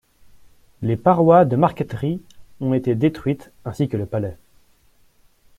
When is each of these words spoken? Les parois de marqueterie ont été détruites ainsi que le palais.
Les 0.81 0.97
parois 0.97 1.45
de 1.45 1.55
marqueterie 1.55 2.23
ont 2.59 2.73
été 2.73 2.95
détruites 2.95 3.51
ainsi 3.65 3.87
que 3.87 3.97
le 3.97 4.07
palais. 4.07 4.35